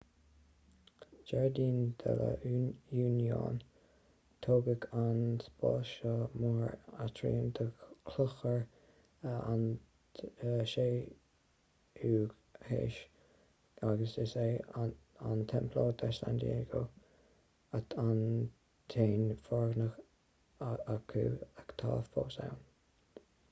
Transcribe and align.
jardín 1.29 1.77
de 2.03 2.13
la 2.19 2.29
unión 3.07 3.59
tógadh 4.45 4.85
an 5.01 5.19
spás 5.47 5.91
seo 5.97 6.15
mar 6.45 6.71
aitriam 7.05 7.49
do 7.59 7.65
chlochar 8.13 8.63
17ú 9.27 12.25
haois 12.71 12.97
agus 13.91 14.17
is 14.25 14.33
é 14.47 14.49
an 15.33 15.39
templo 15.55 15.85
de 16.03 16.11
san 16.21 16.35
diego 16.45 16.83
an 17.81 17.87
t-aon 18.95 19.31
fhoirgneamh 19.45 19.97
acu 20.97 21.25
atá 21.65 21.97
fós 22.13 22.35
ann 22.49 22.59